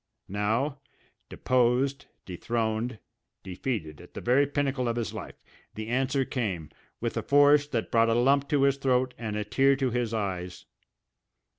[0.29, 0.79] Now,
[1.29, 2.97] deposed, dethroned,
[3.43, 5.35] defeated at the very pinnacle of his life,
[5.75, 9.43] the answer came, with a force that brought a lump to his throat and a
[9.43, 10.65] tear to his eyes.